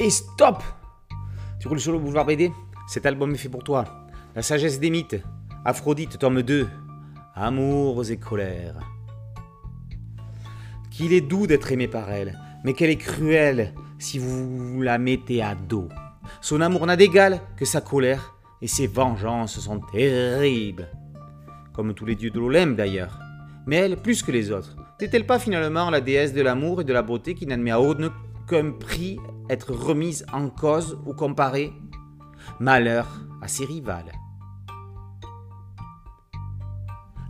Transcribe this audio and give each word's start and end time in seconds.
Et 0.00 0.10
stop 0.10 0.62
Tu 1.58 1.66
roules 1.66 1.80
sur 1.80 1.90
le 1.90 1.98
boulevard 1.98 2.24
BD 2.24 2.52
Cet 2.86 3.04
album 3.04 3.34
est 3.34 3.36
fait 3.36 3.48
pour 3.48 3.64
toi. 3.64 4.06
La 4.36 4.42
sagesse 4.42 4.78
des 4.78 4.90
mythes. 4.90 5.20
Aphrodite, 5.64 6.20
tome 6.20 6.42
2. 6.42 6.68
Amours 7.34 8.08
et 8.08 8.16
colères. 8.16 8.78
Qu'il 10.92 11.12
est 11.12 11.20
doux 11.20 11.48
d'être 11.48 11.72
aimé 11.72 11.88
par 11.88 12.08
elle, 12.10 12.38
mais 12.64 12.74
qu'elle 12.74 12.90
est 12.90 12.96
cruelle 12.96 13.74
si 13.98 14.20
vous 14.20 14.80
la 14.82 14.98
mettez 14.98 15.42
à 15.42 15.56
dos. 15.56 15.88
Son 16.42 16.60
amour 16.60 16.86
n'a 16.86 16.94
d'égal 16.94 17.40
que 17.56 17.64
sa 17.64 17.80
colère, 17.80 18.36
et 18.62 18.68
ses 18.68 18.86
vengeances 18.86 19.58
sont 19.58 19.80
terribles. 19.80 20.88
Comme 21.72 21.92
tous 21.92 22.06
les 22.06 22.14
dieux 22.14 22.30
de 22.30 22.38
l'Olympe 22.38 22.76
d'ailleurs. 22.76 23.18
Mais 23.66 23.76
elle, 23.76 23.96
plus 23.96 24.22
que 24.22 24.30
les 24.30 24.52
autres, 24.52 24.76
n'est-elle 25.00 25.26
pas 25.26 25.40
finalement 25.40 25.90
la 25.90 26.00
déesse 26.00 26.34
de 26.34 26.42
l'amour 26.42 26.82
et 26.82 26.84
de 26.84 26.92
la 26.92 27.02
beauté 27.02 27.34
qui 27.34 27.46
n'admet 27.46 27.72
à 27.72 27.80
aucun 28.48 28.70
prix 28.70 29.18
être 29.50 29.72
remise 29.72 30.24
en 30.32 30.48
cause 30.48 30.98
ou 31.04 31.12
comparée 31.12 31.72
Malheur 32.60 33.06
à 33.42 33.48
ses 33.48 33.66
rivales. 33.66 34.12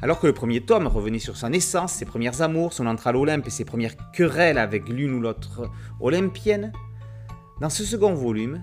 Alors 0.01 0.21
que 0.21 0.29
le 0.29 0.33
premier 0.33 0.61
tome 0.61 0.87
revenait 0.87 1.19
sur 1.19 1.37
sa 1.37 1.49
naissance, 1.49 1.95
ses 1.95 2.05
premières 2.05 2.41
amours, 2.41 2.73
son 2.73 2.87
entrée 2.87 3.11
à 3.11 3.13
l'Olympe 3.13 3.49
et 3.49 3.51
ses 3.51 3.65
premières 3.65 3.97
querelles 4.13 4.59
avec 4.59 4.89
l'une 4.89 5.13
ou 5.13 5.21
l'autre 5.21 5.69
olympienne, 6.01 6.73
dans 7.61 7.71
ce 7.71 7.83
second 7.83 8.15
volume, 8.15 8.63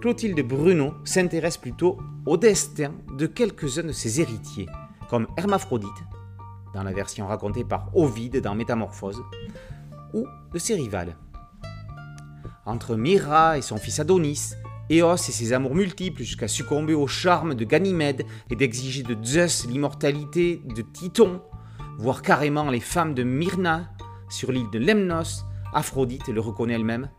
Clotilde 0.00 0.40
Bruno 0.40 0.94
s'intéresse 1.04 1.56
plutôt 1.56 2.00
au 2.26 2.36
destin 2.36 2.92
de 3.16 3.26
quelques-uns 3.26 3.84
de 3.84 3.92
ses 3.92 4.20
héritiers, 4.20 4.68
comme 5.08 5.28
Hermaphrodite, 5.36 5.88
dans 6.74 6.82
la 6.82 6.92
version 6.92 7.28
racontée 7.28 7.64
par 7.64 7.96
Ovide 7.96 8.40
dans 8.40 8.56
Métamorphose, 8.56 9.22
ou 10.14 10.26
de 10.52 10.58
ses 10.58 10.74
rivales. 10.74 11.14
Entre 12.64 12.94
Mira 12.94 13.58
et 13.58 13.62
son 13.62 13.76
fils 13.76 13.98
Adonis, 13.98 14.52
Éos 14.88 15.14
et 15.14 15.32
ses 15.32 15.52
amours 15.52 15.74
multiples 15.74 16.22
jusqu'à 16.22 16.46
succomber 16.46 16.94
au 16.94 17.08
charme 17.08 17.54
de 17.54 17.64
Ganymède 17.64 18.24
et 18.50 18.56
d'exiger 18.56 19.02
de 19.02 19.16
Zeus 19.24 19.66
l'immortalité 19.66 20.62
de 20.76 20.82
Titon, 20.82 21.42
voire 21.98 22.22
carrément 22.22 22.70
les 22.70 22.80
femmes 22.80 23.14
de 23.14 23.24
Myrna 23.24 23.90
sur 24.28 24.52
l'île 24.52 24.70
de 24.70 24.78
Lemnos, 24.78 25.44
Aphrodite 25.74 26.28
le 26.28 26.40
reconnaît 26.40 26.74
elle-même. 26.74 27.10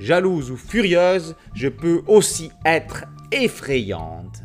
Jalouse 0.00 0.50
ou 0.50 0.56
furieuse, 0.56 1.36
je 1.54 1.68
peux 1.68 2.02
aussi 2.08 2.50
être 2.64 3.04
effrayante. 3.30 4.42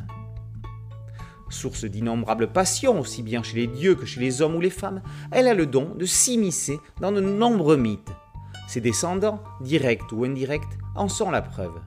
Source 1.49 1.85
d'innombrables 1.85 2.51
passions, 2.51 2.99
aussi 2.99 3.23
bien 3.23 3.41
chez 3.41 3.55
les 3.55 3.67
dieux 3.67 3.95
que 3.95 4.05
chez 4.05 4.19
les 4.19 4.41
hommes 4.43 4.55
ou 4.55 4.61
les 4.61 4.69
femmes, 4.69 5.01
elle 5.31 5.47
a 5.47 5.53
le 5.55 5.65
don 5.65 5.95
de 5.95 6.05
s'immiscer 6.05 6.79
dans 7.01 7.11
de 7.11 7.21
nombreux 7.21 7.77
mythes. 7.77 8.11
Ses 8.67 8.81
descendants, 8.81 9.43
directs 9.61 10.11
ou 10.11 10.25
indirects, 10.25 10.63
en 10.95 11.07
sont 11.07 11.31
la 11.31 11.41
preuve. 11.41 11.79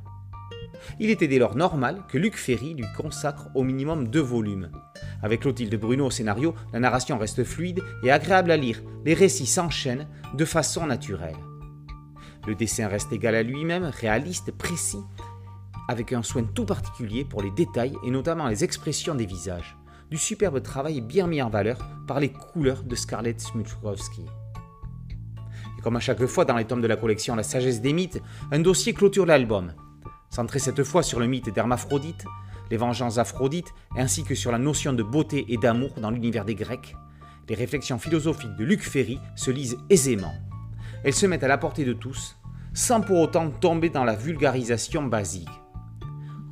Il 1.00 1.10
était 1.10 1.28
dès 1.28 1.38
lors 1.38 1.56
normal 1.56 2.02
que 2.08 2.18
Luc 2.18 2.36
Ferry 2.36 2.74
lui 2.74 2.86
consacre 2.96 3.48
au 3.54 3.64
minimum 3.64 4.08
deux 4.08 4.20
volumes. 4.20 4.70
Avec 5.22 5.40
Clotilde 5.40 5.74
Bruno 5.74 6.06
au 6.06 6.10
scénario, 6.10 6.54
la 6.72 6.80
narration 6.80 7.18
reste 7.18 7.44
fluide 7.44 7.82
et 8.02 8.10
agréable 8.10 8.50
à 8.50 8.56
lire, 8.56 8.82
les 9.04 9.14
récits 9.14 9.46
s'enchaînent 9.46 10.08
de 10.34 10.44
façon 10.44 10.86
naturelle. 10.86 11.36
Le 12.46 12.54
dessin 12.54 12.88
reste 12.88 13.12
égal 13.12 13.34
à 13.34 13.42
lui-même, 13.42 13.84
réaliste, 13.84 14.52
précis, 14.52 15.02
avec 15.88 16.12
un 16.12 16.22
soin 16.22 16.44
tout 16.44 16.64
particulier 16.64 17.24
pour 17.24 17.42
les 17.42 17.50
détails 17.50 17.96
et 18.04 18.10
notamment 18.10 18.46
les 18.46 18.64
expressions 18.64 19.14
des 19.14 19.26
visages. 19.26 19.76
Du 20.10 20.16
superbe 20.16 20.62
travail 20.62 21.00
bien 21.00 21.26
mis 21.26 21.42
en 21.42 21.50
valeur 21.50 21.78
par 22.06 22.20
les 22.20 22.30
couleurs 22.30 22.84
de 22.84 22.94
Scarlett 22.94 23.40
Smutkowski. 23.40 24.24
Comme 25.88 25.96
à 25.96 26.00
chaque 26.00 26.26
fois 26.26 26.44
dans 26.44 26.58
les 26.58 26.66
tomes 26.66 26.82
de 26.82 26.86
la 26.86 26.96
collection 26.96 27.34
La 27.34 27.42
sagesse 27.42 27.80
des 27.80 27.94
mythes, 27.94 28.20
un 28.52 28.58
dossier 28.58 28.92
clôture 28.92 29.24
l'album, 29.24 29.72
centré 30.28 30.58
cette 30.58 30.84
fois 30.84 31.02
sur 31.02 31.18
le 31.18 31.26
mythe 31.26 31.48
d'Hermaphrodite, 31.48 32.26
les 32.70 32.76
vengeances 32.76 33.16
Aphrodite, 33.16 33.72
ainsi 33.96 34.22
que 34.22 34.34
sur 34.34 34.52
la 34.52 34.58
notion 34.58 34.92
de 34.92 35.02
beauté 35.02 35.46
et 35.48 35.56
d'amour 35.56 35.94
dans 35.96 36.10
l'univers 36.10 36.44
des 36.44 36.54
Grecs, 36.54 36.94
les 37.48 37.54
réflexions 37.54 37.98
philosophiques 37.98 38.54
de 38.58 38.66
Luc 38.66 38.82
Ferry 38.82 39.18
se 39.34 39.50
lisent 39.50 39.78
aisément. 39.88 40.34
Elles 41.04 41.14
se 41.14 41.24
mettent 41.24 41.44
à 41.44 41.48
la 41.48 41.56
portée 41.56 41.86
de 41.86 41.94
tous, 41.94 42.36
sans 42.74 43.00
pour 43.00 43.20
autant 43.20 43.48
tomber 43.48 43.88
dans 43.88 44.04
la 44.04 44.14
vulgarisation 44.14 45.04
basique. 45.04 45.48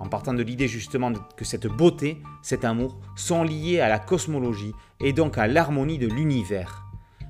En 0.00 0.08
partant 0.08 0.32
de 0.32 0.42
l'idée 0.42 0.66
justement 0.66 1.12
que 1.36 1.44
cette 1.44 1.66
beauté, 1.66 2.22
cet 2.40 2.64
amour, 2.64 2.98
sont 3.16 3.42
liés 3.42 3.80
à 3.80 3.90
la 3.90 3.98
cosmologie 3.98 4.72
et 5.00 5.12
donc 5.12 5.36
à 5.36 5.46
l'harmonie 5.46 5.98
de 5.98 6.08
l'univers. 6.08 6.85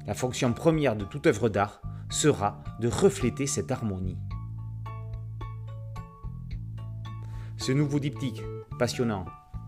La 0.06 0.14
fonction 0.14 0.52
première 0.52 0.94
de 0.94 1.04
toute 1.04 1.26
œuvre 1.26 1.48
d'art 1.48 1.80
sera 2.08 2.62
de 2.80 2.86
refléter 2.86 3.48
cette 3.48 3.72
harmonie. 3.72 4.18
Ce 7.56 7.72
nouveau 7.72 7.98
diptyque, 7.98 8.42
passionnant, 8.78 9.24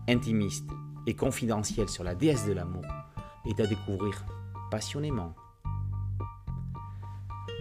intimiste 0.07 0.69
et 1.05 1.15
confidentiel 1.15 1.89
sur 1.89 2.05
la 2.05 2.15
déesse 2.15 2.45
de 2.45 2.53
l'amour, 2.53 2.85
est 3.45 3.59
à 3.59 3.67
découvrir 3.67 4.25
passionnément. 4.71 5.35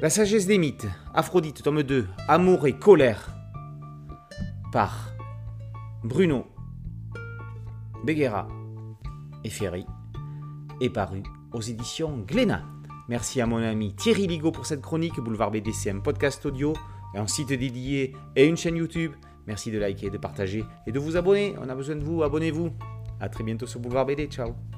La 0.01 0.11
sagesse 0.11 0.47
des 0.47 0.59
mythes, 0.59 0.87
Aphrodite, 1.13 1.63
tome 1.63 1.83
2, 1.83 2.07
Amour 2.29 2.69
et 2.69 2.79
colère, 2.79 3.35
par 4.71 5.09
Bruno 6.05 6.47
Béguera 8.05 8.47
et 9.43 9.51
Ferry, 9.51 9.85
est 10.81 10.91
paru 10.91 11.25
aux 11.53 11.61
éditions 11.61 12.19
Glénat. 12.27 12.63
Merci 13.09 13.41
à 13.41 13.47
mon 13.47 13.57
ami 13.59 13.95
Thierry 13.95 14.27
Ligo 14.27 14.53
pour 14.53 14.67
cette 14.67 14.83
chronique, 14.83 15.19
Boulevard 15.21 15.51
BDC, 15.51 15.89
un 15.89 16.01
podcast 16.01 16.45
audio, 16.47 16.75
un 17.15 17.27
site 17.27 17.49
dédié 17.49 18.15
et 18.37 18.47
une 18.47 18.57
chaîne 18.57 18.77
YouTube. 18.77 19.13
Merci 19.47 19.71
de 19.71 19.79
liker, 19.79 20.11
de 20.11 20.19
partager 20.19 20.65
et 20.87 20.93
de 20.93 20.99
vous 20.99 21.17
abonner. 21.17 21.55
On 21.61 21.69
a 21.69 21.75
besoin 21.75 21.97
de 21.97 22.05
vous, 22.05 22.23
abonnez-vous. 22.23 22.71
A 23.21 23.29
très 23.29 23.45
bientôt 23.45 23.67
sur 23.67 23.81
Boulevard 23.81 24.07
BD, 24.07 24.27
ciao 24.27 24.78